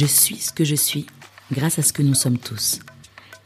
[0.00, 1.06] Je suis ce que je suis
[1.50, 2.78] grâce à ce que nous sommes tous.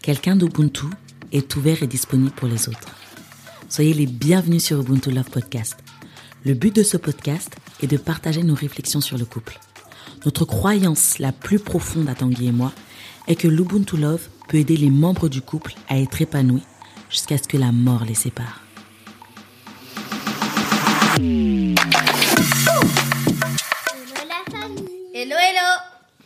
[0.03, 0.85] Quelqu'un d'Ubuntu
[1.33, 2.95] est ouvert et disponible pour les autres.
[3.71, 5.79] Soyez les bienvenus sur Ubuntu Love Podcast.
[6.45, 9.59] Le but de ce podcast est de partager nos réflexions sur le couple.
[10.27, 12.75] Notre croyance la plus profonde à Tanguy et moi
[13.29, 16.65] est que l'Ubuntu Love peut aider les membres du couple à être épanouis
[17.09, 18.61] jusqu'à ce que la mort les sépare.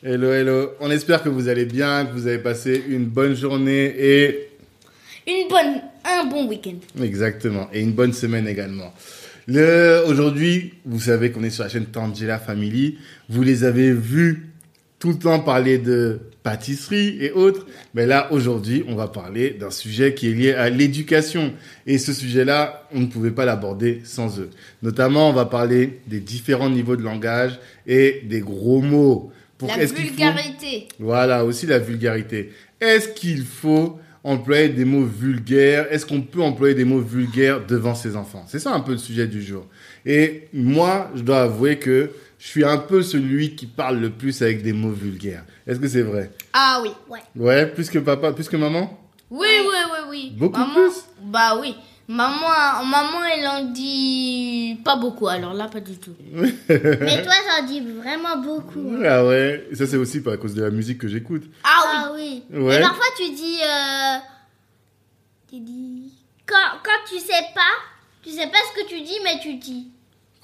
[0.09, 0.71] Hello, hello.
[0.79, 4.51] On espère que vous allez bien, que vous avez passé une bonne journée et
[5.27, 6.77] Une bonne, un bon week-end.
[7.03, 8.95] exactement et une bonne semaine également.
[9.49, 12.99] Le aujourd'hui, vous savez qu'on est sur la chaîne Tangela Family.
[13.29, 14.47] Vous les avez vus
[15.01, 17.67] tout le temps parler de pâtisserie et autres.
[17.95, 21.53] Mais là, aujourd'hui, on va parler d'un sujet qui est lié à l'éducation.
[21.85, 24.51] Et ce sujet-là, on ne pouvait pas l'aborder sans eux.
[24.85, 29.33] Notamment, on va parler des différents niveaux de langage et des gros mots.
[29.59, 30.89] Pour- La faut- vulgarité.
[30.99, 32.53] Voilà, aussi la vulgarité.
[32.81, 35.87] Est-ce qu'il faut employer des mots vulgaires?
[35.91, 38.45] Est-ce qu'on peut employer des mots vulgaires devant ses enfants?
[38.49, 39.67] C'est ça un peu le sujet du jour.
[40.05, 44.43] Et moi, je dois avouer que je suis un peu celui qui parle le plus
[44.43, 45.45] avec des mots vulgaires.
[45.67, 46.31] Est-ce que c'est vrai?
[46.53, 46.91] Ah oui.
[47.09, 47.21] Ouais.
[47.35, 49.01] Ouais, plus que papa, plus que maman?
[49.31, 50.33] Oui, oui, oui, oui.
[50.37, 50.93] Beaucoup Maman- plus?
[51.25, 51.75] Bah oui.
[52.09, 56.15] Maman, maman, elle en dit pas beaucoup, alors là, pas du tout.
[56.33, 58.93] Mais toi, j'en dis vraiment beaucoup.
[58.95, 59.03] hein.
[59.05, 61.45] Ah ouais, Et ça c'est aussi à cause de la musique que j'écoute.
[61.65, 62.45] Ah Ah oui.
[62.53, 62.77] Ouais.
[62.77, 63.59] Et parfois, tu dis.
[63.61, 64.19] euh,
[65.51, 66.13] Tu dis.
[66.47, 67.73] Quand, quand tu sais pas,
[68.23, 69.89] tu sais pas ce que tu dis, mais tu dis.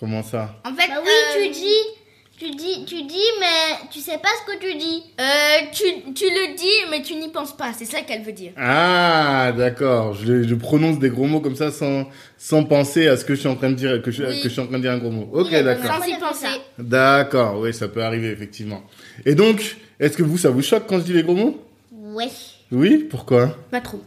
[0.01, 0.57] Comment ça?
[0.65, 0.73] Oui.
[0.73, 2.02] En fait, Bah oui, euh, tu dis.
[2.43, 5.05] Tu dis, tu dis, mais tu sais pas ce que tu dis.
[5.21, 5.25] Euh,
[5.73, 7.73] tu, tu le dis, mais tu n'y penses pas.
[7.73, 8.51] C'est ça qu'elle veut dire.
[8.57, 10.15] Ah, d'accord.
[10.15, 13.41] Je, je prononce des gros mots comme ça sans, sans penser à ce que je
[13.41, 14.39] suis en train de dire, que je, Oui.
[14.43, 15.29] que je suis en train de dire un gros mot.
[15.33, 16.03] Ok, Oui, d'accord.
[16.03, 16.61] Sans y penser.
[16.81, 18.83] D'accord, oui, ça peut arriver, effectivement.
[19.25, 21.63] Et donc, est-ce que vous, ça vous choque quand je dis les gros mots?
[21.93, 22.29] Ouais.
[22.73, 23.57] Oui, pourquoi?
[23.71, 24.01] Pas trop.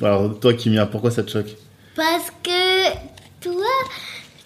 [0.00, 1.54] Alors, toi, Kimia, pourquoi ça te choque?
[1.94, 3.10] Parce que.
[3.42, 3.66] Toi.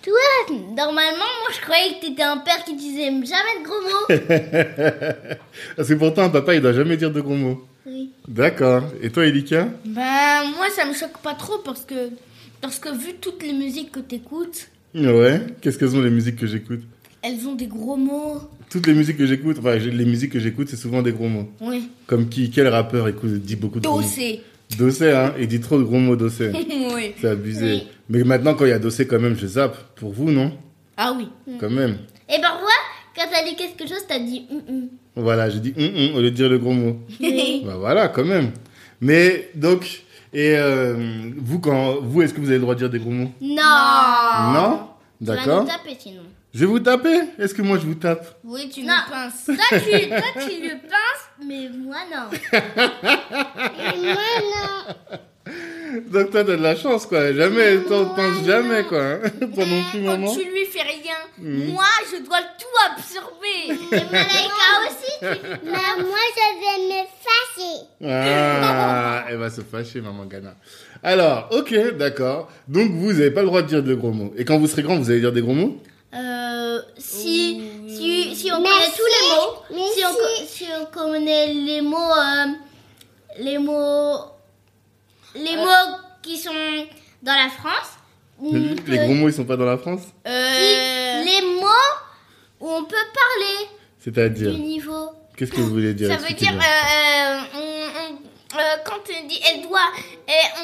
[0.05, 5.37] Toi, normalement, moi, je croyais que t'étais un père qui disait jamais de gros mots.
[5.77, 7.65] Parce que pourtant, un papa, il doit jamais dire de gros mots.
[7.87, 8.11] oui.
[8.29, 8.85] D'accord.
[9.03, 12.11] Et toi, Elika Ben, moi, ça me choque pas trop parce que,
[12.61, 15.41] parce que vu toutes les musiques que t'écoutes, Ouais.
[15.61, 16.83] Qu'est-ce que sont les musiques que j'écoute
[17.27, 18.39] elles ont des gros mots.
[18.69, 21.49] Toutes les musiques que j'écoute, enfin, les musiques que j'écoute, c'est souvent des gros mots.
[21.63, 21.89] Oui.
[22.07, 24.43] Comme qui Quel rappeur écoute, dit beaucoup de gros mots Dossé.
[24.77, 26.51] Dossé, hein Il dit trop de gros mots, Dossé.
[26.95, 27.15] oui.
[27.19, 27.65] C'est abusé.
[27.65, 27.83] Oui.
[28.09, 29.77] Mais maintenant, quand il y a Dossé, quand même, je zappe.
[29.97, 30.53] Pour vous, non?
[30.97, 31.29] Ah oui.
[31.59, 31.99] Quand même.
[32.29, 32.69] Et parfois,
[33.17, 34.89] quand t'as dit quelque chose, t'as dit hum, hum.
[35.17, 36.99] Voilà, j'ai dit hum, hum au lieu de dire le gros mot.
[37.21, 37.63] Oui.
[37.65, 38.53] bah voilà, quand même.
[39.01, 42.91] Mais donc, et euh, vous, quand vous, est-ce que vous avez le droit de dire
[42.91, 43.31] des gros mots?
[43.41, 44.53] Non.
[44.53, 44.89] Non?
[45.21, 45.63] Tu vas D'accord.
[45.63, 46.23] nous taper sinon.
[46.53, 47.21] Je vais vous taper?
[47.39, 48.39] Est-ce que moi je vous tape?
[48.45, 48.93] Oui, tu Non.
[48.95, 49.45] me pinces.
[49.47, 52.29] Toi, tu, toi, tu le pinces, mais moi, non.
[54.03, 55.17] moi, non.
[56.11, 57.33] Donc toi, t'as de la chance, quoi.
[57.33, 59.01] Jamais, t'en penses jamais, quoi.
[59.03, 59.21] hein.
[59.55, 61.73] Toi non plus, maman Quand tu lui fais rien, Mhm.
[61.73, 63.67] moi, je dois tout absorber.
[63.67, 65.49] Et Malaika aussi, tu.
[65.65, 67.87] Mais moi, je vais me fâcher.
[68.07, 70.55] Ah, elle va se fâcher, maman Ghana.
[71.03, 72.49] Alors, ok, d'accord.
[72.69, 74.33] Donc, vous n'avez pas le droit de dire de gros mots.
[74.37, 75.77] Et quand vous serez grand, vous allez dire des gros mots?
[76.15, 80.85] Euh, si, si, si on Mais connaît si- tous les mots, si, on, si on
[80.87, 82.47] connaît les mots, euh,
[83.41, 84.19] les mots,
[85.35, 86.51] les mots qui sont
[87.23, 87.99] dans la France,
[88.87, 91.93] Les gros mots, ils sont pas dans la France Euh, les mots
[92.61, 93.69] où on peut parler
[94.01, 95.11] C'est-à-dire, du niveau.
[95.37, 97.59] qu'est-ce que vous voulez dire ça veut dire, euh, euh, on-
[98.15, 99.81] on- euh, quand on dit, elle doit,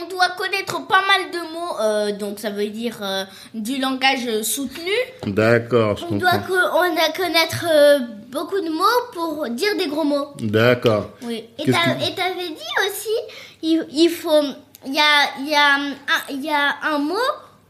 [0.02, 4.42] on doit connaître pas mal de mots, euh, donc ça veut dire euh, du langage
[4.42, 4.92] soutenu.
[5.26, 6.46] D'accord, je On doit comprends.
[6.46, 7.98] co- on a connaître euh,
[8.28, 10.28] beaucoup de mots pour dire des gros mots.
[10.40, 11.10] D'accord.
[11.22, 11.44] Oui.
[11.58, 13.16] Et Qu'est-ce t'as- que- et t'avais dit aussi,
[13.62, 14.42] il, il faut,
[14.86, 17.14] il y a, y, a y a un mot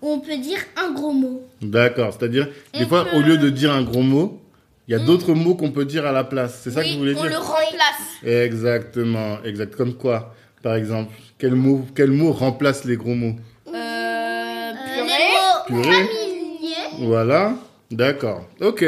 [0.02, 1.42] où on peut dire un gros mot.
[1.60, 2.12] D'accord.
[2.12, 4.40] C'est-à-dire, des On fois, peut- au lieu de dire un gros mot,
[4.88, 6.60] il y a d'autres mots qu'on peut dire à la place.
[6.62, 8.00] C'est ça que vous voulez on dire le remplace.
[8.24, 9.76] Exactement, exact.
[9.76, 13.36] Comme quoi, par exemple Quel mot, quel mot remplace les gros mots
[13.68, 15.06] Euh, Euh, purée.
[15.06, 16.06] les mots Purée.
[16.06, 17.06] familiers.
[17.08, 17.54] Voilà.
[17.90, 18.46] D'accord.
[18.60, 18.84] Ok.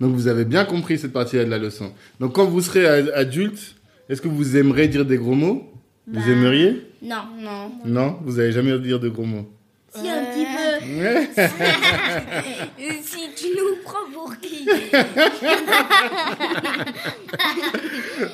[0.00, 1.92] Donc vous avez bien compris cette partie-là de la leçon.
[2.20, 3.74] Donc quand vous serez adulte,
[4.08, 5.70] est-ce que vous aimeriez dire des gros mots?
[6.06, 6.26] Vous Bah.
[6.28, 7.72] aimeriez Non, non.
[7.84, 9.48] Non Vous n'allez jamais dire de gros mots
[9.94, 10.86] Si, un petit peu.
[13.02, 14.68] Si tu nous prends pour qui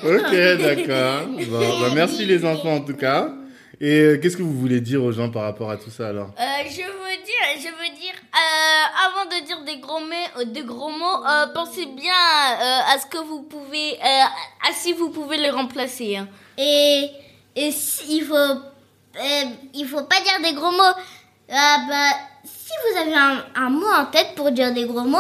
[0.05, 1.27] Ok, d'accord.
[1.49, 3.33] Bon, bah, merci les enfants en tout cas.
[3.81, 6.31] Et euh, qu'est-ce que vous voulez dire aux gens par rapport à tout ça alors?
[6.39, 10.63] Euh, je veux dire, je veux dire euh, avant de dire des gros, mots, des
[10.63, 14.25] gros mots, euh, pensez bien euh, à ce que vous pouvez, euh,
[14.69, 16.17] à si vous pouvez les remplacer.
[16.17, 16.29] hein.
[16.59, 17.09] Et,
[17.57, 19.45] et si- il faut, euh,
[19.75, 20.97] il faut pas dire des gros mots.
[21.53, 25.19] Ah bah, si vous avez un, un mot en tête pour dire des gros mots,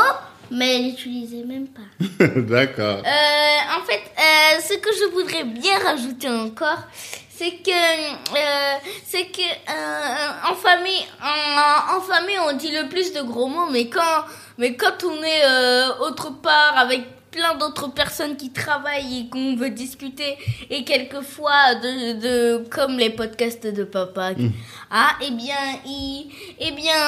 [0.50, 2.25] mais l'utilisez même pas.
[2.40, 3.02] D'accord.
[3.05, 6.79] Euh, en fait, euh, ce que je voudrais bien rajouter encore,
[7.34, 8.76] c'est que, euh,
[9.06, 9.43] c'est que
[10.50, 14.25] en famille, en, en famille, on dit le plus de gros mots, mais quand,
[14.58, 15.44] mais quand on est
[16.00, 17.02] autre part avec
[17.32, 20.37] plein d'autres personnes qui travaillent et qu'on veut discuter
[20.70, 24.32] et quelquefois de, de comme les podcasts de papa
[24.90, 26.31] ah eh bien il,
[26.61, 27.00] eh bien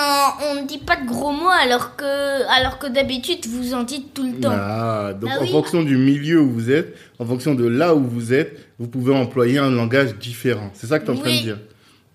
[0.51, 2.13] on ne dit pas de gros mots alors que
[2.59, 5.51] alors que d'habitude vous en dites tout le temps Ah, donc Ah en oui.
[5.53, 9.15] fonction du milieu où vous êtes, en fonction de là où vous êtes, vous pouvez
[9.15, 10.71] employer un langage différent.
[10.75, 11.59] C'est ça que tu es en train de dire.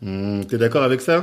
[0.01, 1.17] Hmm, T'es d'accord avec ça?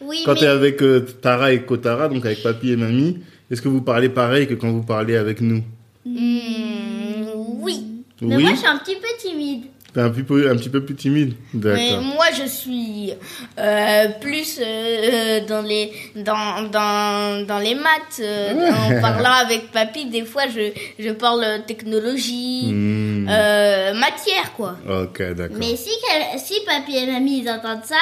[0.00, 3.18] Oui, Quand mais tu es avec euh, Tara et Kotara, donc avec papy et mamie,
[3.50, 5.62] est-ce que vous parlez pareil que quand vous parlez avec nous?
[6.04, 7.24] Hmm,
[7.60, 8.02] oui.
[8.20, 9.64] mais Oui moi je suis un petit peu timide.
[9.94, 12.02] T'es un, petit peu- un petit peu plus timide Mais D'accord.
[12.02, 13.12] moi, je suis
[13.58, 18.20] euh, plus euh, euh, dans les dans dans dans les maths.
[18.20, 24.76] euh, en parlant avec papy, des fois, je je parle technologie, euh, matière, quoi.
[24.88, 25.58] Ok, d'accord.
[25.60, 25.90] Mais si,
[26.38, 27.96] si papy et mamie ils entendent ça,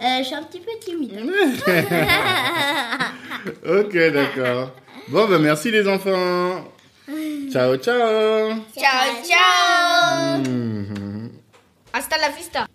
[0.00, 1.12] je suis un petit peu timide.
[3.66, 4.70] Ok, d'accord.
[5.08, 6.64] Bon, ben merci les enfants.
[7.50, 8.64] Ciao, ciao.
[8.76, 10.38] Ciao, ciao.
[10.38, 11.30] Mhm.
[11.92, 12.66] Hasta la vista.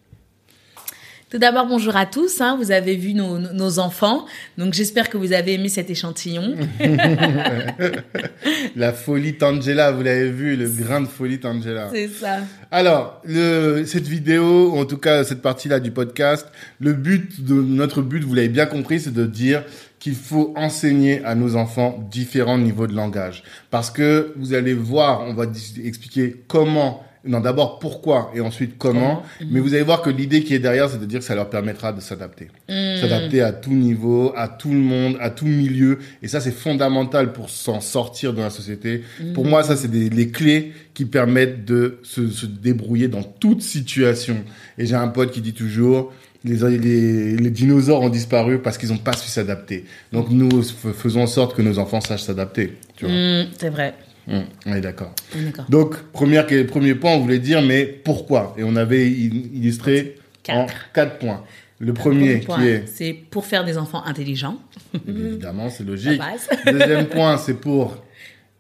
[1.30, 2.40] Tout d'abord, bonjour à tous.
[2.40, 2.56] hein.
[2.58, 4.26] Vous avez vu nos, enfants.
[4.58, 6.56] Donc, j'espère que vous avez aimé cet échantillon.
[8.78, 11.90] La folie Tangela, vous l'avez vu, le grain de folie Tangela.
[11.94, 12.38] C'est ça.
[12.72, 16.48] Alors, le, cette vidéo, ou en tout cas cette partie-là du podcast,
[16.80, 19.64] le but de notre but, vous l'avez bien compris, c'est de dire
[20.00, 23.44] qu'il faut enseigner à nos enfants différents niveaux de langage.
[23.72, 25.46] Parce que vous allez voir, on va
[25.84, 30.54] expliquer comment, non d'abord pourquoi et ensuite comment, mais vous allez voir que l'idée qui
[30.54, 32.48] est derrière, c'est de dire que ça leur permettra de s'adapter.
[32.68, 36.00] S'adapter à tout niveau, à tout le monde, à tout milieu.
[36.22, 39.04] Et ça, c'est fondamental pour s'en sortir dans la société.
[39.34, 43.62] Pour moi, ça, c'est des, les clés qui permettent de se, se débrouiller dans toute
[43.62, 44.38] situation.
[44.78, 48.90] Et j'ai un pote qui dit toujours, les, les, les dinosaures ont disparu parce qu'ils
[48.90, 49.86] n'ont pas su s'adapter.
[50.12, 52.74] Donc nous, faisons en sorte que nos enfants sachent s'adapter.
[52.96, 53.14] Tu vois.
[53.14, 53.94] Mm, c'est vrai.
[54.30, 55.14] Hum, on est d'accord.
[55.70, 58.54] Donc, première, premier point, on voulait dire, mais pourquoi?
[58.58, 60.16] Et on avait illustré
[60.50, 60.92] en Quatre.
[60.94, 61.44] quatre points.
[61.80, 64.58] Le premier, point, qui est, c'est pour faire des enfants intelligents.
[65.08, 66.20] évidemment, c'est logique.
[66.66, 68.04] Deuxième point, c'est pour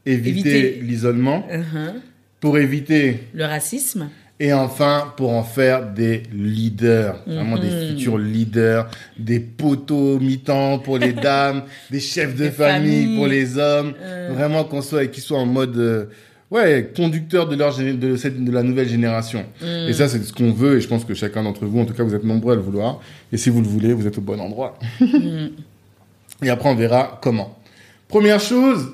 [0.05, 0.81] éviter, Éviter.
[0.83, 1.93] l'isolement, Uh-huh.
[2.39, 4.09] pour éviter, Le racisme.
[4.39, 7.87] Et enfin, pour en faire des leaders, vraiment des Mhm.
[7.89, 8.87] futurs leaders,
[9.17, 13.15] des poteaux mi-temps pour les dames, des chefs de Des famille familles.
[13.17, 14.31] pour les hommes, Euh.
[14.33, 16.05] vraiment qu'on soit, qu'ils soient en mode, euh,
[16.51, 19.43] ouais, conducteur de leur, de cette, de la nouvelle génération.
[19.59, 19.65] Mm.
[19.89, 21.95] Et ça, c'est ce qu'on veut, et je pense que chacun d'entre vous, en tout
[21.95, 22.99] cas, vous êtes nombreux à le vouloir.
[23.31, 24.77] Et si vous le voulez, vous êtes au bon endroit.
[25.01, 25.47] Mm.
[26.43, 27.57] et après, on verra comment.
[28.07, 28.89] Première chose,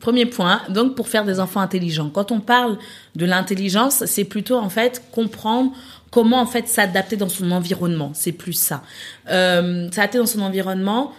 [0.00, 2.08] Premier point, donc pour faire des enfants intelligents.
[2.08, 2.78] Quand on parle
[3.16, 5.72] de l'intelligence, c'est plutôt en fait comprendre
[6.10, 8.10] comment en fait s'adapter dans son environnement.
[8.14, 8.82] C'est plus ça.
[9.28, 11.12] Euh, s'adapter dans son environnement,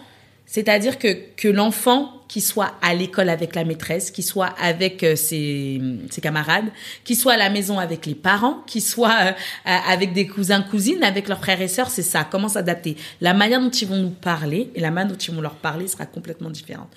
[0.46, 5.16] c'est-à-dire que, que l'enfant qui soit à l'école avec la maîtresse, qui soit avec euh,
[5.16, 6.64] ses, ses camarades,
[7.04, 9.32] qui soit à la maison avec les parents, qui soit euh,
[9.64, 12.26] avec des cousins, cousines, avec leurs frères et sœurs, c'est ça.
[12.28, 12.96] Comment s'adapter?
[13.20, 15.88] La manière dont ils vont nous parler et la manière dont ils vont leur parler
[15.88, 16.88] sera complètement différente.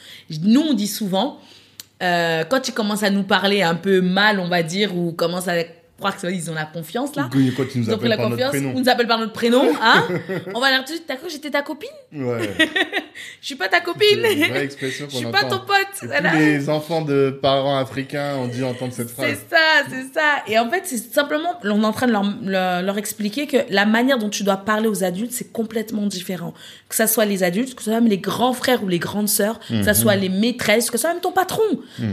[0.41, 1.39] Nous, on dit souvent,
[2.03, 5.47] euh, quand ils commencent à nous parler un peu mal, on va dire, ou commencent
[5.47, 5.55] à
[5.97, 8.29] croire qu'ils ont la confiance, là, quand tu nous ils ont pris appelles la par
[8.29, 8.73] notre confiance, prénom.
[8.75, 10.07] on nous appelle par notre prénom, hein
[10.53, 12.49] On va leur dire, t'as cru que j'étais ta copine Ouais.
[13.41, 16.31] Je suis pas ta copine Je suis pas ton pote Et voilà.
[16.31, 19.37] Tous les enfants de parents africains ont dû entendre cette phrase.
[19.49, 20.43] C'est ça, c'est ça.
[20.47, 23.57] Et en fait, c'est simplement, on est en train de leur, leur, leur expliquer que
[23.69, 26.53] la manière dont tu dois parler aux adultes, c'est complètement différent.
[26.89, 29.29] Que ça soit les adultes, que ce soit même les grands frères ou les grandes
[29.29, 31.63] sœurs, que ça soit les maîtresses, que ce soit même ton patron.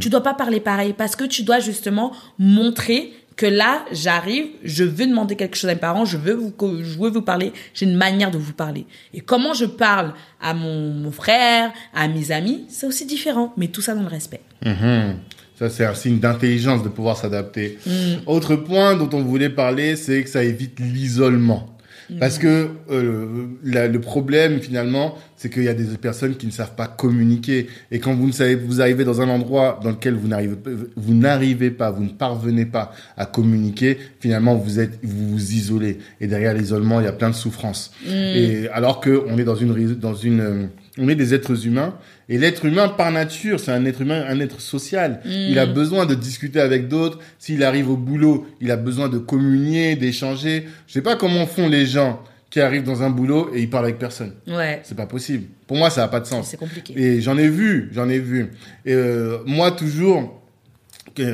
[0.00, 4.84] Tu dois pas parler pareil parce que tu dois justement montrer que là, j'arrive, je
[4.84, 7.86] veux demander quelque chose à mes parents, je veux vous, je veux vous parler, j'ai
[7.86, 8.86] une manière de vous parler.
[9.14, 13.68] Et comment je parle à mon, mon frère, à mes amis, c'est aussi différent, mais
[13.68, 14.40] tout ça dans le respect.
[14.64, 15.16] Mhm.
[15.58, 17.78] Ça, c'est un signe d'intelligence de pouvoir s'adapter.
[18.26, 21.71] Autre point dont on voulait parler, c'est que ça évite l'isolement.
[22.20, 26.52] Parce que euh, la- le problème finalement, c'est qu'il y a des personnes qui ne
[26.52, 27.66] savent pas communiquer.
[27.90, 30.70] Et quand vous ne savez, vous arrivez dans un endroit dans lequel vous n'arrivez, pas-
[30.96, 35.98] vous n'arrivez pas, vous ne parvenez pas à communiquer, finalement vous êtes, vous vous isolez.
[36.20, 37.92] Et derrière l'isolement, il y a plein de souffrances.
[38.36, 40.66] Et alors que on est dans une, dans une, euh,
[40.98, 41.94] on est des êtres humains.
[42.28, 45.20] Et l'être humain, par nature, c'est un être humain, un être social.
[45.24, 47.18] Il a besoin de discuter avec d'autres.
[47.38, 50.66] S'il arrive au boulot, il a besoin de communier, d'échanger.
[50.86, 53.86] Je sais pas comment font les gens qui arrivent dans un boulot et ils parlent
[53.86, 54.34] avec personne.
[54.46, 55.44] Ouais, C'est pas possible.
[55.66, 56.48] Pour moi, ça n'a pas de sens.
[56.50, 56.92] c'est compliqué.
[56.94, 58.50] Et j'en ai vu, j'en ai vu.
[58.84, 60.41] Et euh, moi, toujours,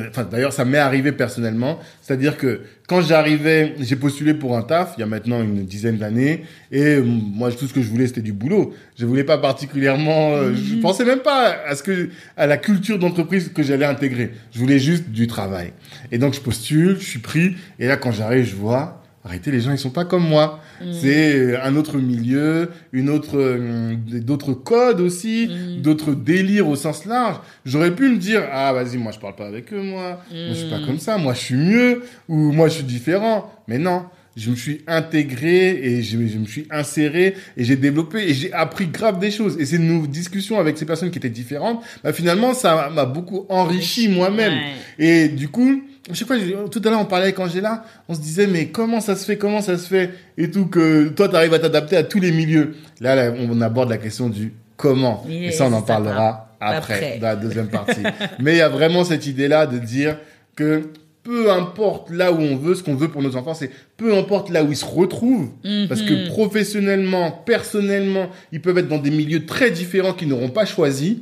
[0.09, 1.79] enfin, d'ailleurs, ça m'est arrivé personnellement.
[2.01, 5.97] C'est-à-dire que quand j'arrivais, j'ai postulé pour un taf, il y a maintenant une dizaine
[5.97, 8.73] d'années, et moi, tout ce que je voulais, c'était du boulot.
[8.97, 12.99] Je voulais pas particulièrement, euh, je pensais même pas à ce que, à la culture
[12.99, 14.31] d'entreprise que j'allais intégrer.
[14.51, 15.73] Je voulais juste du travail.
[16.11, 18.98] Et donc, je postule, je suis pris, et là, quand j'arrive, je vois,
[19.29, 20.59] arrêtez, les gens, ils sont pas comme moi.
[20.91, 25.49] C'est euh, un autre milieu, une autre, euh, d'autres codes aussi,
[25.81, 27.39] d'autres délires au sens large.
[27.65, 30.21] J'aurais pu me dire, ah, vas-y, moi, je parle pas avec eux, moi.
[30.31, 31.17] Moi, je suis pas comme ça.
[31.17, 32.01] Moi, je suis mieux.
[32.27, 33.51] Ou moi, je suis différent.
[33.67, 34.05] Mais non.
[34.37, 38.53] Je me suis intégré et je, je me suis inséré et j'ai développé et j'ai
[38.53, 39.57] appris grave des choses.
[39.59, 43.45] Et c'est nos discussions avec ces personnes qui étaient différentes, bah, finalement, ça m'a beaucoup
[43.49, 44.53] enrichi moi-même.
[44.53, 45.05] Ouais.
[45.05, 48.13] Et du coup, je sais pas, je- tout à l'heure on parlait avec Angela, on
[48.15, 51.27] se disait mais comment ça se fait, comment ça se fait et tout que toi
[51.29, 52.75] tu arrives à t'adapter à tous les milieux.
[53.01, 56.93] Là, là, on aborde la question du comment et Yes, ça on en parlera après,
[56.95, 57.17] Après.
[57.19, 58.01] dans la deuxième partie.
[58.39, 60.17] mais il y a vraiment cette idée là de dire
[60.55, 60.89] que
[61.23, 64.49] peu importe là où on veut, ce qu'on veut pour nos enfants, c'est peu importe
[64.49, 65.49] là où ils se retrouvent,
[65.87, 70.65] parce que professionnellement, personnellement, ils peuvent être dans des milieux très différents qu'ils n'auront pas
[70.65, 71.17] choisis,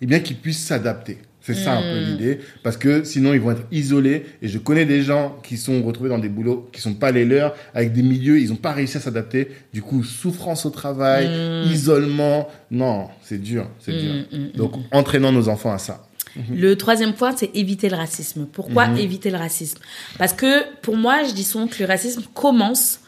[0.00, 1.18] et bien qu'ils puissent s'adapter.
[1.42, 4.26] C'est ça un peu l'idée, parce que sinon ils vont être isolés.
[4.42, 7.24] Et je connais des gens qui sont retrouvés dans des boulots qui sont pas les
[7.24, 9.48] leurs, avec des milieux, ils n'ont pas réussi à s'adapter.
[9.72, 11.28] Du coup, souffrance au travail,
[11.72, 12.48] isolement.
[12.70, 14.14] Non, c'est dur, c'est dur.
[14.54, 16.06] Donc, entraînons nos enfants à ça.
[16.54, 18.46] Le troisième point, c'est éviter le racisme.
[18.52, 18.98] Pourquoi Mhm.
[18.98, 19.78] éviter le racisme?
[20.18, 22.99] Parce que pour moi, je dis souvent que le racisme commence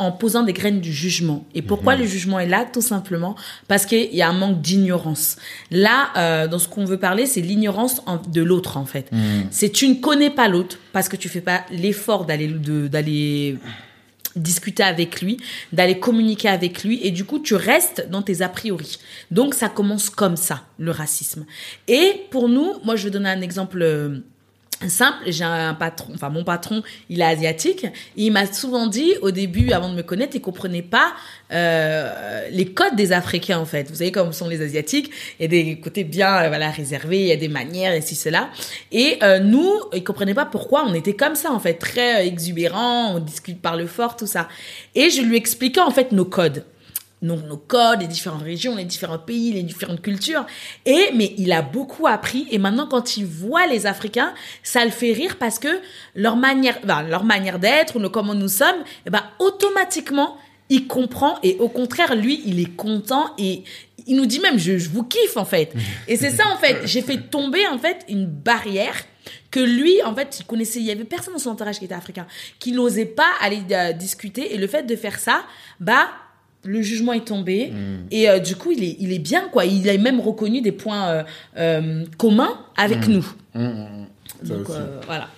[0.00, 1.44] en posant des graines du jugement.
[1.54, 2.00] Et pourquoi Mhm.
[2.00, 3.36] le jugement est là Tout simplement
[3.68, 5.36] parce qu'il y a un manque d'ignorance.
[5.70, 8.00] Là, euh, dans ce qu'on veut parler, c'est l'ignorance
[8.32, 9.12] de l'autre, en fait.
[9.12, 9.48] Mhm.
[9.50, 13.58] C'est tu ne connais pas l'autre parce que tu fais pas l'effort d'aller d'aller
[14.36, 15.38] discuter avec lui,
[15.72, 18.98] d'aller communiquer avec lui, et du coup, tu restes dans tes a priori.
[19.32, 21.44] Donc, ça commence comme ça, le racisme.
[21.88, 24.20] Et pour nous, moi, je vais donner un exemple euh,
[24.88, 25.18] simple.
[25.26, 29.72] J'ai un patron, enfin, mon patron, il est asiatique, il m'a souvent dit, au début,
[29.72, 31.12] avant de me connaître, il comprenait pas
[31.52, 33.88] euh, les codes des Africains, en fait.
[33.90, 37.20] Vous savez comme sont les Asiatiques, il y a des côtés bien, euh, voilà, réservés,
[37.20, 38.50] il y a des manières, et ci, cela.
[38.92, 42.26] Et euh, nous, il comprenait pas pourquoi on était comme ça, en fait, très euh,
[42.26, 44.48] exubérants, on discute par le fort, tout ça.
[44.94, 46.64] Et je lui expliquais, en fait, nos codes
[47.22, 50.46] donc nos codes, les différentes régions, les différents pays, les différentes cultures.
[50.86, 54.90] Et mais il a beaucoup appris et maintenant quand il voit les Africains, ça le
[54.90, 55.68] fait rire parce que
[56.14, 60.36] leur manière, ben, leur manière d'être le comment nous sommes, eh ben automatiquement
[60.68, 63.64] il comprend et au contraire lui il est content et
[64.06, 65.74] il nous dit même je, je vous kiffe en fait.
[66.08, 68.94] Et c'est ça en fait, j'ai fait tomber en fait une barrière
[69.50, 71.94] que lui, en fait, il connaissait, il y avait personne dans son entourage qui était
[71.94, 72.26] africain,
[72.58, 74.54] qui n'osait pas aller euh, discuter.
[74.54, 75.42] Et le fait de faire ça,
[75.80, 76.08] bah,
[76.64, 77.72] le jugement est tombé.
[78.10, 79.64] Et euh, du coup, il est, il est bien, quoi.
[79.64, 81.22] Il a même reconnu des points euh,
[81.56, 83.26] euh, communs avec nous.
[83.54, 84.06] Hum, hum.
[84.42, 84.66] Ça Donc,
[85.06, 85.28] voilà.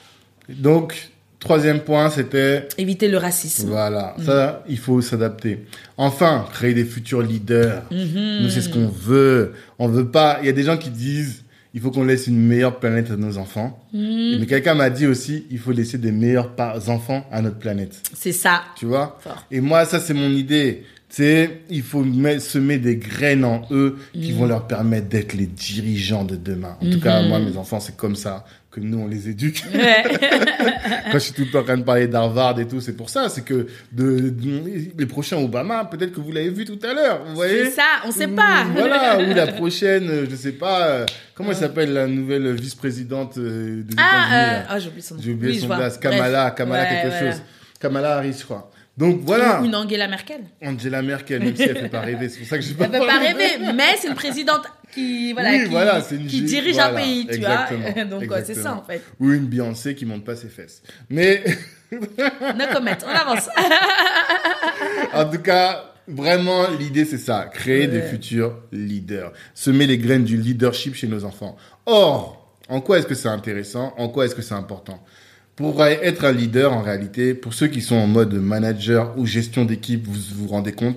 [0.49, 3.69] Donc, troisième point, c'était Éviter le racisme.
[3.69, 5.64] Voilà, ça, il faut s'adapter.
[5.97, 7.83] Enfin, créer des futurs leaders.
[7.91, 9.55] Nous, c'est ce qu'on veut.
[9.79, 10.38] On veut pas.
[10.43, 11.43] Il y a des gens qui disent,
[11.75, 13.83] il faut qu'on laisse une meilleure planète à nos enfants.
[13.93, 16.52] Mais quelqu'un m'a dit aussi, il faut laisser des meilleurs
[16.88, 18.02] enfants à notre planète.
[18.14, 18.62] C'est ça.
[18.76, 19.19] Tu vois?
[19.21, 19.47] Fort.
[19.50, 20.85] Et moi, ça, c'est mon idée.
[21.14, 22.02] C'est, il faut
[22.38, 26.78] semer des graines en eux qui vont leur permettre d'être les dirigeants de demain.
[26.81, 29.62] En tout cas, moi, mes enfants, c'est comme ça que nous, on les éduque.
[29.71, 33.11] Quand je suis tout le temps en train de parler d'Harvard et tout, c'est pour
[33.11, 33.28] ça.
[33.28, 37.23] C'est que de, de- les prochains Obama, peut-être que vous l'avez vu tout à l'heure.
[37.26, 37.66] Vous voyez?
[37.66, 38.64] C'est ça, on sait pas.
[38.75, 43.37] Voilà, ou la prochaine, euh, je sais pas, euh, comment elle s'appelle la nouvelle vice-présidente
[43.37, 45.21] euh, des Ah, États-Unis euh, oh, j'ai oublié son nom.
[45.23, 45.66] J'ai oublié Oui, son.
[45.66, 46.00] Bref.
[46.00, 47.42] Kamala, Kamala Ouais, quelque chose.
[47.78, 48.71] Kamala Harris, je crois.
[48.97, 50.43] Donc voilà, Ou Une Angela Merkel.
[50.63, 52.99] Angela Merkel, même si elle fait pas rêver, c'est pour ça que je Elle peut
[52.99, 56.45] pas rêver, mais c'est une présidente qui, voilà, Oui, qui, voilà, c'est une qui gé-
[56.45, 58.05] dirige voilà, un pays, tu vois.
[58.05, 59.03] Donc, c'est ça, en fait.
[59.19, 60.83] Ou une Beyoncé qui monte pas ses fesses.
[61.09, 61.43] Mais
[61.93, 63.49] No comment, on avance.
[65.15, 70.37] en tout cas, vraiment, l'idée c'est ça, créer des futurs leaders, semer les graines du
[70.37, 71.57] leadership chez nos enfants.
[71.87, 73.95] Or, en quoi est-ce que c'est intéressant?
[73.99, 75.03] En quoi est-ce que c'est important?
[75.62, 79.64] Pour être un leader, en réalité, pour ceux qui sont en mode manager ou gestion
[79.64, 80.97] d'équipe, vous vous rendez compte,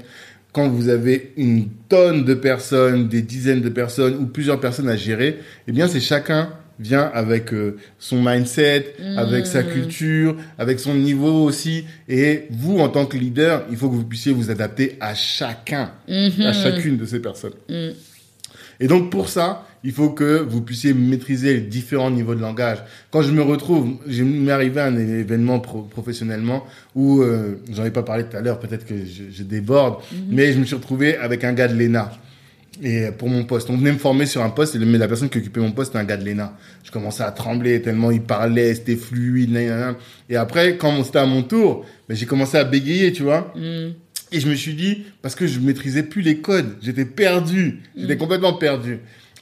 [0.53, 4.95] quand vous avez une tonne de personnes, des dizaines de personnes ou plusieurs personnes à
[4.95, 10.95] gérer, eh bien, c'est chacun vient avec euh, son mindset, avec sa culture, avec son
[10.95, 11.85] niveau aussi.
[12.09, 15.91] Et vous, en tant que leader, il faut que vous puissiez vous adapter à chacun,
[16.09, 17.53] à chacune de ces personnes.
[18.79, 22.79] Et donc pour ça, il faut que vous puissiez maîtriser les différents niveaux de langage.
[23.11, 26.65] Quand je me retrouve, je m'est arrivé un événement pro- professionnellement
[26.95, 30.51] où euh, j'en ai pas parlé tout à l'heure, peut-être que je, je déborde, mais
[30.53, 32.11] je me suis retrouvé avec un gars de l'ENA.
[32.83, 35.37] Et pour mon poste, on venait me former sur un poste, mais la personne qui
[35.37, 36.57] occupait mon poste, c'était un gars de l'ENA.
[36.83, 39.95] Je commençais à trembler tellement il parlait, c'était fluide, nan, nan, nan.
[40.29, 43.53] Et après, quand c'était à mon tour, ben, j'ai commencé à bégayer, tu vois.
[44.31, 48.17] Et je me suis dit, parce que je maîtrisais plus les codes, j'étais perdu, j'étais
[48.17, 48.97] complètement perdu.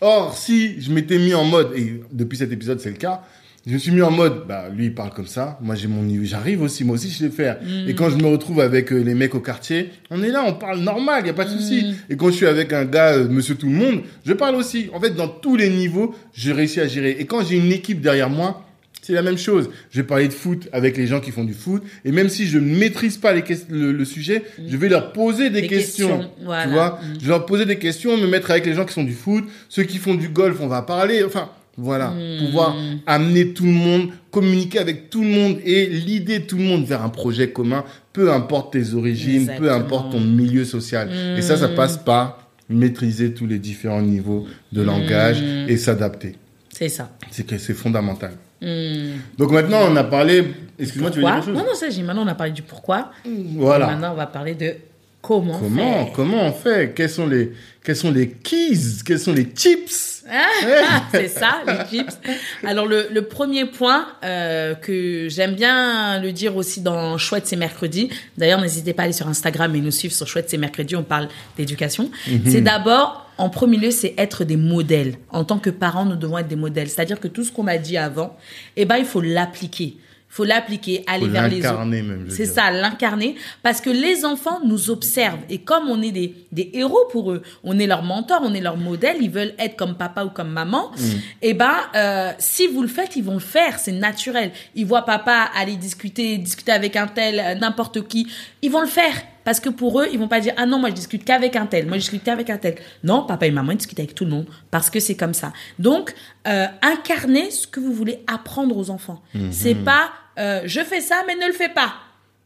[0.05, 3.21] Or, si je m'étais mis en mode, et depuis cet épisode c'est le cas,
[3.65, 6.03] je me suis mis en mode, bah lui il parle comme ça, moi j'ai mon
[6.03, 7.57] niveau, j'arrive aussi, moi aussi je sais faire.
[7.87, 10.55] Et quand je me retrouve avec euh, les mecs au quartier, on est là, on
[10.55, 11.95] parle normal, y a pas de souci.
[12.09, 14.89] Et quand je suis avec un gars, euh, Monsieur Tout le Monde, je parle aussi.
[14.93, 17.15] En fait, dans tous les niveaux, j'ai réussi à gérer.
[17.17, 18.65] Et quand j'ai une équipe derrière moi,
[19.03, 19.69] c'est la même chose.
[19.91, 21.83] Je vais parler de foot avec les gens qui font du foot.
[22.05, 25.49] Et même si je ne maîtrise pas les le, le sujet, je vais leur poser
[25.51, 26.07] des, Des questions.
[26.17, 26.63] questions, voilà.
[26.63, 26.89] Tu vois?
[27.03, 27.13] Mm.
[27.19, 29.43] Je vais leur poser des questions, me mettre avec les gens qui font du foot.
[29.69, 31.23] Ceux qui font du golf, on va parler.
[31.23, 32.11] Enfin, voilà.
[32.11, 32.45] Mm.
[32.45, 36.85] Pouvoir amener tout le monde, communiquer avec tout le monde et l'idée tout le monde
[36.85, 37.83] vers un projet commun,
[38.13, 41.09] peu importe tes origines, peu importe ton milieu social.
[41.37, 45.69] Et ça, ça passe par maîtriser tous les différents niveaux de langage Mm.
[45.69, 46.35] et s'adapter.
[46.75, 47.15] C'est ça.
[47.29, 48.31] C'est que c'est fondamental.
[48.63, 49.19] Hmm.
[49.37, 50.53] Donc maintenant, on a parlé.
[50.79, 51.55] Excuse-moi, tu veux dire quelque chose?
[51.55, 53.11] Non, non, ça, j'ai maintenant, on a parlé du pourquoi.
[53.57, 53.87] Voilà.
[53.87, 54.75] Maintenant, on va parler de
[55.21, 55.59] comment.
[55.59, 56.13] Comment, faire.
[56.13, 56.93] comment on fait?
[56.95, 57.51] Quels sont les,
[57.83, 59.03] quels sont les keys?
[59.05, 60.23] Quels sont les tips?
[60.31, 62.17] Ah, c'est ça, les chips.
[62.65, 67.55] Alors, le, le premier point euh, que j'aime bien le dire aussi dans Chouette, c'est
[67.55, 68.09] mercredi.
[68.37, 70.95] D'ailleurs, n'hésitez pas à aller sur Instagram et nous suivre sur Chouette, c'est mercredi.
[70.95, 71.27] On parle
[71.57, 72.09] d'éducation.
[72.45, 75.15] C'est d'abord, en premier lieu, c'est être des modèles.
[75.29, 76.89] En tant que parents, nous devons être des modèles.
[76.89, 78.35] C'est-à-dire que tout ce qu'on a dit avant,
[78.75, 79.97] eh ben, il faut l'appliquer.
[80.29, 81.67] Il faut l'appliquer, aller Faut vers les autres.
[81.67, 83.35] l'incarner même, C'est ça, l'incarner.
[83.61, 85.37] Parce que les enfants nous observent.
[85.47, 88.59] Et comme on est des, des héros pour eux, on est leur mentor, on est
[88.59, 91.03] leur modèle, ils veulent être comme papa ou comme maman, Mm.
[91.43, 93.77] et ben, euh, si vous le faites, ils vont le faire.
[93.77, 94.51] C'est naturel.
[94.73, 98.25] Ils voient papa aller discuter, discuter avec un tel, euh, n'importe qui.
[98.63, 99.13] Ils vont le faire.
[99.43, 101.65] Parce que pour eux, ils vont pas dire, ah non, moi je discute qu'avec un
[101.65, 102.75] tel, moi je discute qu'avec un tel.
[103.03, 104.47] Non, papa et maman, ils discutent avec tout le monde.
[104.71, 105.53] Parce que c'est comme ça.
[105.79, 106.13] Donc,
[106.47, 109.21] euh, incarnez ce que vous voulez apprendre aux enfants.
[109.33, 109.51] Mhm.
[109.51, 111.93] C'est pas, euh, je fais ça, mais ne le fais pas.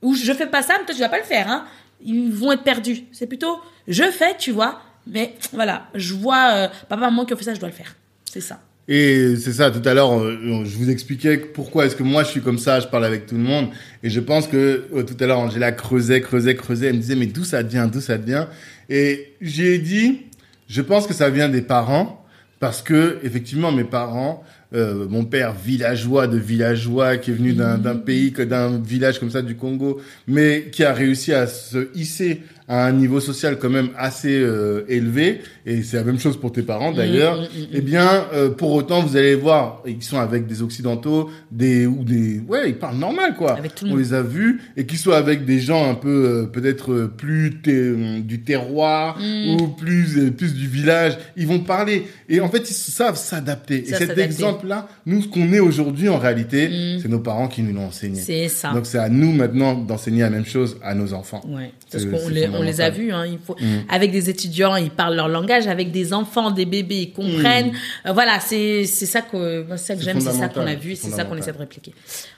[0.02, 1.50] Ou je fais pas ça, mais toi tu vas pas le faire.
[1.50, 1.66] Hein.
[2.02, 3.06] Ils vont être perdus.
[3.12, 7.38] C'est plutôt, je fais, tu vois, mais voilà, je vois euh, papa, maman qui ont
[7.38, 7.96] fait ça, je dois le faire.
[8.26, 8.60] C'est ça.
[8.90, 10.24] Et c'est ça, tout à l'heure,
[10.64, 13.36] je vous expliquais pourquoi est-ce que moi je suis comme ça, je parle avec tout
[13.36, 13.68] le monde.
[14.02, 16.88] Et je pense que euh, tout à l'heure, Angela creusait, creusait, creusait.
[16.88, 18.48] Elle me disait, mais d'où ça vient, d'où ça vient?
[18.90, 20.22] Et j'ai dit,
[20.70, 22.26] je pense que ça vient des parents,
[22.62, 27.78] parce que effectivement, mes parents, euh, mon père villageois de villageois, qui est venu d'un
[27.78, 31.90] d'un pays, que d'un village comme ça du Congo, mais qui a réussi à se
[31.94, 36.38] hisser à un niveau social quand même assez euh, élevé, et c'est la même chose
[36.38, 39.82] pour tes parents d'ailleurs, Mm, mm, mm, eh bien, euh, pour autant, vous allez voir,
[39.88, 43.54] ils sont avec des occidentaux, des ou des, ouais, ils parlent normal quoi.
[43.58, 44.04] Avec tout le On monde.
[44.04, 47.62] les a vus et qu'ils soient avec des gens un peu euh, peut-être euh, plus
[47.62, 52.70] té- du terroir ou plus euh, plus du village, ils vont parler et en fait
[52.70, 53.84] ils savent s'adapter.
[53.90, 56.70] Et cet exemple-là, nous ce qu'on est aujourd'hui en réalité,
[57.02, 58.20] c'est nos parents qui nous l'ont enseigné.
[58.22, 58.72] C'est ça.
[58.74, 61.42] Donc c'est à nous maintenant d'enseigner la même chose à nos enfants.
[61.48, 63.12] Ouais, parce qu'on les, on les a vus.
[63.12, 63.80] Hein, il faut, Mm.
[63.90, 65.68] Avec des étudiants, ils parlent leur langage.
[65.68, 67.72] Avec des enfants, des bébés, ils comprennent.
[68.06, 71.24] Euh, voilà, c'est ça que, ça que j'aime, c'est ça qu'on a vu, c'est ça
[71.24, 71.94] qu'on essaie de répliquer.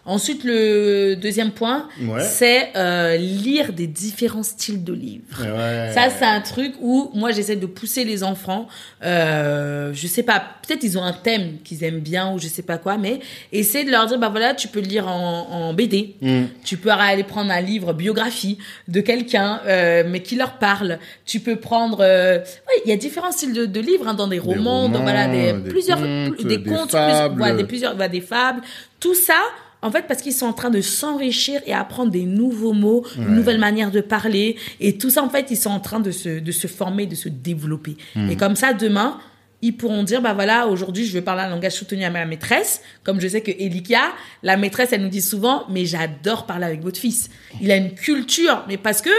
[0.06, 2.22] Ensuite, le deuxième point, Ouais.
[2.24, 5.24] c'est euh, lire des différents styles de livres.
[5.42, 5.92] Ouais.
[5.94, 8.68] Ça, c'est un truc où moi, j'essaie de pousser les enfants.
[9.04, 12.62] Euh, je sais pas, peut-être ils ont un thème qu'ils aiment bien ou je sais
[12.62, 13.20] pas quoi, mais
[13.52, 16.16] essayer de leur dire, bah voilà, tu peux le lire en, en BD.
[16.22, 16.44] Mm.
[16.64, 21.00] Tu peux aller prendre un livre biographie de quelqu'un, euh, mais qui leur parle.
[21.26, 24.28] Tu peux prendre, euh, ouais, il y a différents styles de, de livres, hein, dans
[24.28, 27.42] des romans, dans romans, voilà, des, des plusieurs, contes, des des contes, fables.
[27.42, 28.62] plus- des plusieurs, voilà, des fables.
[29.00, 29.40] Tout ça,
[29.82, 33.26] en fait, parce qu'ils sont en train de s'enrichir et apprendre des nouveaux mots, une
[33.26, 33.32] Ouais.
[33.32, 34.58] nouvelle manière de parler.
[34.82, 37.16] Et tout ça, en fait, ils sont en train de se, de se former, de
[37.16, 37.96] se développer.
[38.16, 38.30] Hmm.
[38.30, 39.20] Et comme ça, demain,
[39.62, 42.82] ils pourront dire, bah voilà, aujourd'hui, je vais parler un langage soutenu à ma maîtresse.
[43.04, 44.00] Comme je sais que Elika,
[44.42, 47.30] la maîtresse, elle nous dit souvent, mais j'adore parler avec votre fils.
[47.62, 49.10] Il a une culture, mais parce que,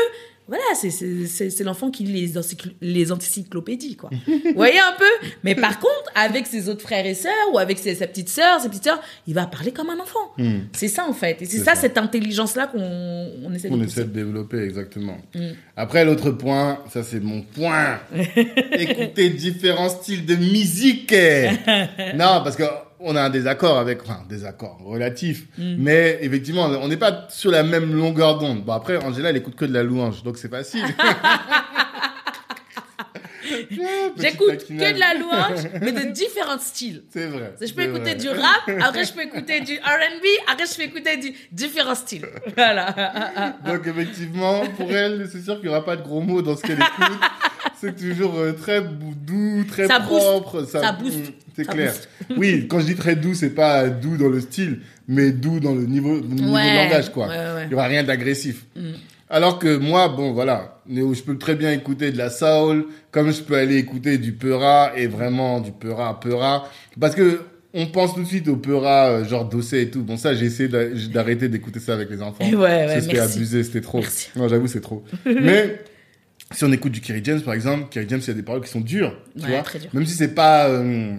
[0.51, 2.41] voilà, c'est- l'enfant qui lit les,
[2.83, 4.11] les encyclopédies, quoi.
[4.27, 5.27] Vous voyez un peu?
[5.45, 8.61] Mais par contre, avec ses autres frères et sœurs, ou avec ses, sa petite sœur,
[8.61, 10.33] ses petites sœurs, il va parler comme un enfant.
[10.39, 10.63] Hmm.
[10.73, 11.41] C'est ça, en fait.
[11.41, 11.83] Et c'est ça, ça.
[11.83, 13.91] cette intelligence-là qu'on on essaie de On pousser.
[14.01, 15.19] essaie de développer, exactement.
[15.35, 15.51] Mm.
[15.77, 18.01] Après, l'autre point, ça c'est mon point.
[18.73, 21.13] Écouter différents styles de musique.
[22.15, 22.65] non, parce que
[23.01, 25.47] on a un désaccord avec, enfin, désaccord relatif.
[25.59, 25.77] Mm.
[25.79, 28.65] Mais effectivement, on n'est pas sur la même longueur d'onde.
[28.65, 30.85] Bon, après, Angela, elle écoute que de la louange, donc c'est facile.
[34.19, 37.03] J'écoute que de la louange, mais de différents styles.
[37.11, 37.55] C'est vrai.
[37.61, 38.15] Je peux écouter vrai.
[38.17, 42.27] du rap, après je peux écouter du R&B, après je peux écouter du différents styles.
[42.57, 43.57] Voilà.
[43.65, 46.63] Donc effectivement, pour elle, c'est sûr qu'il n'y aura pas de gros mots dans ce
[46.63, 47.19] qu'elle écoute.
[47.81, 50.11] C'est toujours euh, très doux, très Ça booste.
[50.11, 50.65] propre.
[50.65, 51.33] Ça booste.
[51.57, 51.93] C'est Ça clair.
[51.93, 52.09] booste.
[52.39, 55.75] Oui, quand je dis très doux, c'est pas doux dans le style, mais doux dans
[55.75, 57.27] le niveau, de langage, quoi.
[57.29, 57.65] ouais, ouais.
[57.67, 58.65] Il y aura rien d'agressif.
[58.77, 58.81] Mm.
[59.33, 63.41] Alors que moi, bon, voilà, je peux très bien écouter de la soul, comme je
[63.43, 66.69] peux aller écouter du peura, et vraiment du peura, peura.
[67.01, 67.43] Parce que,
[67.73, 70.03] on pense tout de suite au peura, euh, genre dossé et tout.
[70.03, 72.45] Bon, ça, j'ai essayé d'a- d'arrêter d'écouter ça avec les enfants.
[72.53, 74.01] Ouais, ouais, Ça, C'était abusé, c'était trop.
[74.01, 74.31] Merci.
[74.35, 75.05] Non, j'avoue, c'est trop.
[75.25, 75.81] Mais,
[76.53, 78.63] si on écoute du Kerry James, par exemple, Kerry James, il y a des paroles
[78.63, 79.63] qui sont dures, tu Ouais, vois.
[79.63, 79.79] très.
[79.93, 81.13] Même si c'est pas, euh,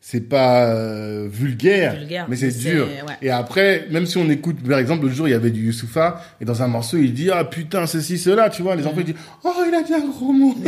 [0.00, 2.86] c'est pas euh, vulgaire, Vulgaire, mais c'est dur.
[2.86, 3.14] ouais.
[3.20, 6.22] Et après, même si on écoute, par exemple, le jour, il y avait du Youssoufa,
[6.40, 8.86] et dans un morceau, il dit, ah putain, ceci, cela, tu vois, les Mm.
[8.86, 10.54] enfants, ils disent, oh, il a dit un gros mot.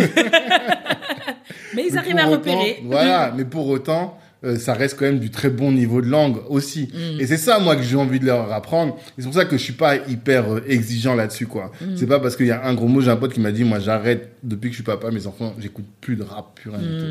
[1.74, 2.83] Mais ils Mais arrivent à autant- repérer.
[2.85, 6.38] Voilà, mais pour autant, euh, ça reste quand même du très bon niveau de langue
[6.48, 6.88] aussi.
[6.94, 7.20] Mm.
[7.20, 8.96] Et c'est ça, moi, que j'ai envie de leur apprendre.
[9.18, 11.72] Et c'est pour ça que je suis pas hyper euh, exigeant là-dessus, quoi.
[11.81, 11.96] Mm.
[11.96, 13.64] C'est pas parce qu'il y a un gros mot, j'ai un pote qui m'a dit,
[13.64, 16.79] moi, j'arrête, depuis que je suis papa, mes enfants, j'écoute plus de rap, plus rien
[16.79, 17.05] du tout.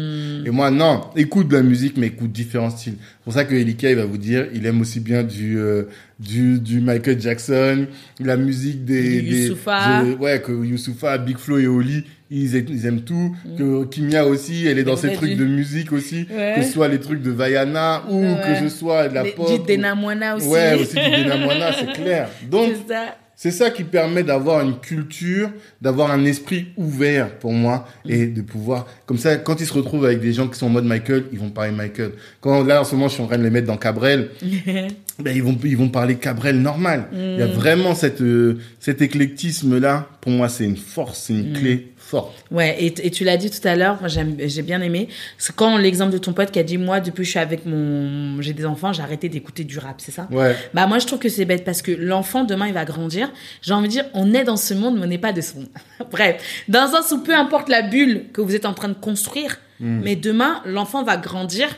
[0.44, 0.48] Mm.
[0.48, 2.96] Et moi, non, écoute de la musique, mais écoute différents styles.
[3.00, 5.84] C'est pour ça que Elika, il va vous dire, il aime aussi bien du, euh,
[6.20, 7.86] du, du Michael Jackson,
[8.20, 9.22] la musique des...
[9.22, 10.04] Des- Youssoupha.
[10.04, 13.36] de- ouais, que Youssoufa, Big Flo et Oli, ils, aiment- ils aiment tout.
[13.58, 14.98] Que Kimia aussi, elle est dans Mm.
[14.98, 16.28] Ses trucs de musique aussi.
[16.30, 16.54] Ouais.
[16.58, 18.36] Que ce soit les trucs de Vaiana ou Ouais.
[18.46, 19.48] que ce soit de la Les- pop.
[19.48, 20.48] Du ou- Dena Moana aussi.
[20.48, 22.30] Ouais, aussi du Denamwana, c'est clair.
[22.50, 22.72] Donc,
[23.36, 23.70] C'est ça.
[23.70, 25.50] qui permet d'avoir une culture,
[25.82, 30.04] d'avoir un esprit ouvert pour moi et de pouvoir, comme ça, quand ils se retrouvent
[30.06, 32.12] avec des gens qui sont en mode Michael, ils vont parler Michael.
[32.42, 34.30] Quand là, en ce moment, je suis en train de les mettre dans Cabrel,
[35.24, 37.06] ben, ils vont, ils vont parler Cabrel normal.
[37.13, 37.52] Il y a Mm.
[37.52, 40.10] vraiment cette, euh, cet éclectisme-là.
[40.22, 41.38] Pour moi, c'est une force, c'est Mm.
[41.39, 42.34] une clé forte.
[42.52, 45.08] Ouais, et, et tu l'as dit tout à l'heure, moi j'ai bien aimé.
[45.38, 47.65] C'est quand l'exemple de ton pote qui a dit moi depuis que je suis avec
[47.65, 50.28] mon j'ai des enfants, j'ai arrêté d'écouter du rap, c'est ça?
[50.32, 50.56] Ouais.
[50.74, 53.32] Bah moi je trouve que c'est bête parce que l'enfant demain il va grandir.
[53.62, 55.56] J'ai envie de dire on est dans ce monde mais on n'est pas de ce
[55.56, 55.67] monde.
[56.12, 58.93] Bref, dans un sens où peu importe la bulle que vous êtes en train de
[58.95, 60.02] construire, Mm.
[60.04, 61.69] mais demain l'enfant va grandir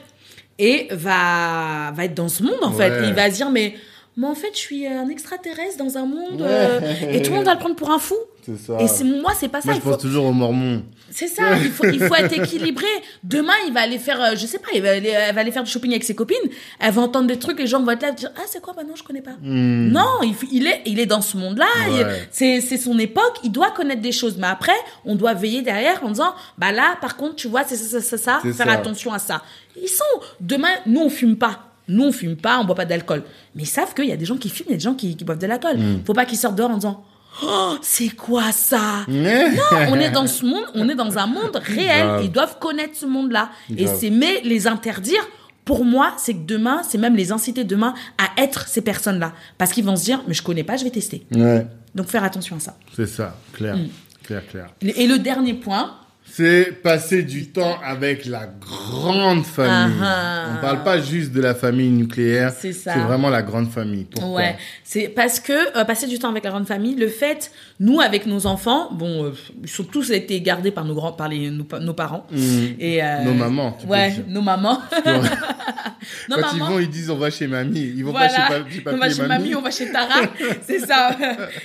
[0.57, 2.89] et va va être dans ce monde en Ouais.
[2.89, 3.03] fait.
[3.03, 3.75] Et il va se dire mais
[4.17, 6.47] moi en fait je suis un extraterrestre dans un monde Ouais.
[6.49, 8.15] euh, et tout le monde va le prendre pour un fou.
[8.43, 8.77] C'est ça.
[8.81, 9.67] Et c'est moi c'est pas ça.
[9.67, 10.81] Moi, je il faut- pense toujours aux Mormons.
[11.11, 12.87] c'est ça, il faut, il faut être équilibré.
[13.23, 15.51] Demain, il va aller faire, euh, je sais pas, il va aller, elle va aller
[15.51, 16.35] faire du shopping avec ses copines.
[16.79, 18.81] Elle va entendre des trucs, les gens vont être là, dire, ah, c'est quoi, bah
[18.83, 19.35] non, je connais pas.
[19.43, 19.89] Hmm.
[19.91, 20.21] Non,
[20.51, 21.67] il, est, il est dans ce monde-là.
[21.91, 22.27] Ouais.
[22.31, 23.37] C'est, c'est son époque.
[23.43, 24.37] Il doit connaître des choses.
[24.39, 24.73] Mais après,
[25.05, 28.01] on doit veiller derrière en disant, bah là, par contre, tu vois, c'est ça, ça,
[28.01, 28.39] ça, ça.
[28.41, 28.71] C'est Faire ça.
[28.73, 29.43] attention à ça.
[29.79, 30.03] Ils sont,
[30.39, 31.70] demain, nous, on fume pas.
[31.91, 33.23] Nous, on fume pas, on boit pas d'alcool.
[33.55, 34.93] Mais ils savent qu'il y a des gens qui fument, il y a des gens
[34.93, 35.77] qui, qui boivent de l'alcool.
[35.77, 35.99] Hmm.
[36.05, 37.03] Faut pas qu'ils sortent dehors en disant,
[37.43, 38.79] oh, c'est quoi ça?
[39.07, 42.05] Non, on est dans ce monde, on est dans un monde réel.
[42.07, 42.21] Grave.
[42.23, 43.49] Ils doivent connaître ce monde-là.
[43.77, 45.21] Et c'est mais les interdire.
[45.65, 49.71] Pour moi, c'est que demain, c'est même les inciter demain à être ces personnes-là, parce
[49.71, 51.23] qu'ils vont se dire, mais je connais pas, je vais tester.
[51.35, 52.75] Ouais, Donc faire attention à ça.
[52.95, 53.87] c'est ça, clair, Hmm.
[54.23, 54.69] clair, clair.
[54.81, 59.97] Et le dernier point, C'est passer du temps avec la grande famille.
[60.01, 60.49] Ah ah.
[60.57, 62.53] On parle pas juste de la famille nucléaire.
[62.57, 62.93] C'est ça.
[62.93, 64.05] C'est vraiment la grande famille.
[64.05, 64.55] Pourquoi Ouais,
[64.85, 68.25] c'est parce que euh, passer du temps avec la grande famille, le fait, nous avec
[68.27, 69.31] nos enfants, bon, euh,
[69.61, 72.37] ils sont tous été gardés par nos grands, par les nos, pa- nos parents Mmh.
[72.79, 74.79] et euh, Nos mamans, tu ouais, nos mamans.
[76.29, 77.91] nos Quand ils vont, ils disent on va chez mamie.
[77.95, 79.55] Ils vont Voilà, pas chez, pa- chez papy on va chez mamie.
[79.55, 80.21] on va chez Tara,
[80.65, 81.09] c'est ça.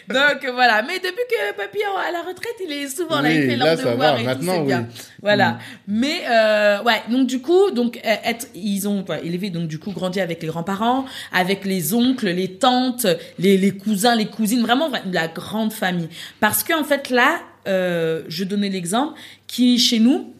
[0.08, 3.48] Donc voilà, mais depuis que papy est à la retraite, il est souvent là, il
[3.50, 4.20] fait là, leur ça devoir va.
[4.20, 4.80] et Maintenant, tout, c'est bien.
[4.80, 4.84] oui.
[4.84, 5.20] Mm.
[5.22, 5.58] Voilà.
[5.88, 9.78] Mais euh, ouais, donc du coup, donc euh, être, ils ont ouais, élevé donc du
[9.78, 13.06] coup grandi avec les grands-parents, avec les oncles, les tantes,
[13.38, 16.08] les, les cousins, les cousines, vraiment vra- la grande famille.
[16.40, 19.14] Parce que en fait là, euh, je donnais l'exemple
[19.46, 20.32] qui chez nous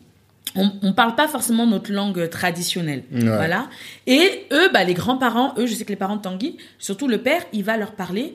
[0.59, 3.03] on, on parle pas forcément notre langue traditionnelle.
[3.13, 3.21] Ouais.
[3.25, 3.69] Voilà.
[4.07, 7.19] Et eux, bah, les grands-parents, eux, je sais que les parents de Tanguy, surtout le
[7.19, 8.35] père, il va leur parler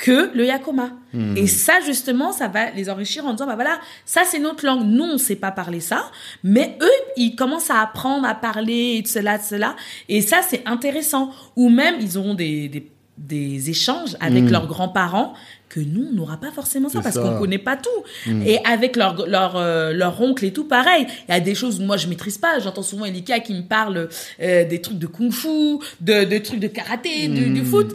[0.00, 0.88] que le yakoma.
[1.12, 1.36] Hmm.
[1.36, 4.84] Et ça, justement, ça va les enrichir en disant, bah voilà, ça c'est notre langue.
[4.86, 6.10] Nous, on sait pas parler ça.
[6.42, 9.76] Mais eux, ils commencent à apprendre à parler et de cela, de cela.
[10.08, 11.30] Et ça, c'est intéressant.
[11.54, 14.52] Ou même, ils auront des, des, des échanges avec Hmm.
[14.52, 15.34] leurs grands-parents
[15.68, 18.02] que nous, on n'aura pas forcément ça parce qu'on connaît pas tout.
[18.44, 21.06] Et avec leur, leur, euh, leur oncle et tout, pareil.
[21.28, 22.58] Il y a des choses moi, je maîtrise pas.
[22.58, 24.08] J'entends souvent Elika qui me parle
[24.42, 27.94] euh, des trucs de kung-fu, de, de trucs de karaté, du, du foot.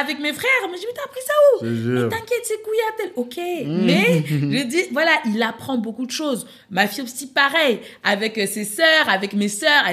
[0.00, 1.64] Avec mes frères, mais je dis, mais t'as appris ça où?
[1.64, 3.12] Mais t'inquiète, c'est couillatel.
[3.16, 3.36] Ok.
[3.66, 4.24] Mais,
[4.60, 6.46] je dis, voilà, il apprend beaucoup de choses.
[6.70, 7.80] Ma fille aussi, pareil.
[8.02, 9.84] Avec euh, ses sœurs, avec mes sœurs,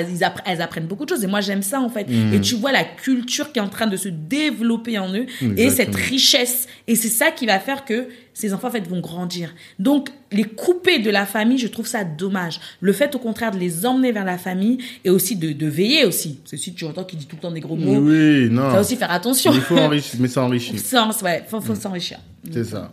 [0.45, 1.23] elles, apprennent beaucoup de choses.
[1.23, 2.07] Et moi, j'aime ça, en fait.
[2.33, 5.25] Et tu vois la culture qui est en train de se développer en eux.
[5.57, 6.67] Et cette richesse.
[6.87, 9.53] Et c'est ça qui va faire que ces enfants, en fait, vont grandir.
[9.79, 12.59] Donc, les couper de la famille, je trouve ça dommage.
[12.79, 16.05] Le fait, au contraire, de les emmener vers la famille et aussi de, de veiller
[16.05, 16.39] aussi.
[16.49, 18.71] Parce que tu entends qu'il dit tout le temps des gros mots, Oui, non.
[18.71, 19.51] faut aussi faire attention.
[19.53, 20.75] Il faut enrichir, mais ça enrichit.
[21.23, 22.19] Ouais, faut, faut s'enrichir.
[22.51, 22.91] C'est ça.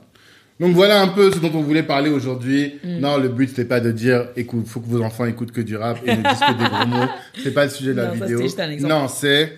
[0.60, 2.74] Donc voilà un peu ce dont on voulait parler aujourd'hui.
[2.82, 2.98] Mm.
[2.98, 5.76] Non, le but c'était pas de dire, écoute, faut que vos enfants écoutent que du
[5.76, 7.06] rap et ne disent que des gros mots.
[7.42, 8.42] C'est pas le sujet de la Non, ça, vidéo.
[8.42, 8.92] juste un exemple.
[8.92, 9.52] Non, c'est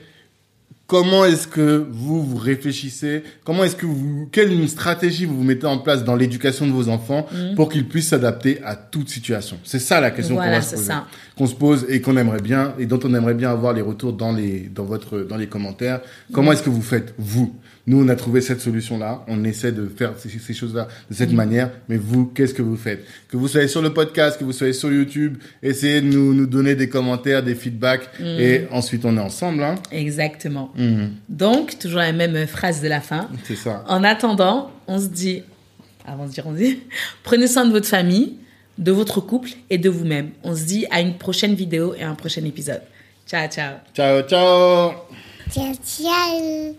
[0.91, 5.69] comment est-ce que vous vous réfléchissez, comment est-ce que vous, quelle stratégie vous vous mettez
[5.69, 9.57] en place dans l'éducation de vos enfants pour qu'ils puissent s'adapter à toute situation?
[9.63, 10.43] C'est ça la question qu'on.
[10.43, 11.07] Voilà, se c'est poser, ça.
[11.39, 14.15] qu'on se pose et qu'on aimerait bien et dont on aimerait bien avoir les retours
[14.15, 15.99] dans les dans votre dans les commentaires.
[15.99, 16.33] Mm.
[16.33, 17.55] Comment est-ce que vous faites vous?
[17.91, 19.25] Nous, on a trouvé cette solution-là.
[19.27, 21.73] On essaie de faire ces, ces choses-là de cette manière.
[21.89, 23.05] Mais vous, qu'est-ce que vous faites?
[23.29, 26.47] Que vous soyez sur le podcast, que vous soyez sur YouTube, essayez de nous, nous
[26.47, 28.09] donner des commentaires, des feedbacks.
[28.21, 28.25] Mm.
[28.25, 29.65] Et ensuite, on est ensemble.
[29.65, 30.73] Hein Exactement.
[30.77, 31.15] Mhm.
[31.29, 33.29] Donc, toujours la même phrase de la fin.
[33.43, 33.85] C'est ça.
[33.89, 35.43] En attendant, on se dit,
[36.07, 36.79] avant de dire on se dit,
[37.25, 38.35] prenez soin de votre famille,
[38.79, 40.31] de votre couple et de vous-même.
[40.45, 42.83] On se dit à une prochaine vidéo et à un prochain épisode.
[43.27, 43.79] Ciao, ciao.
[43.97, 44.93] Ciao, ciao
[45.51, 46.77] Ciao, ciao.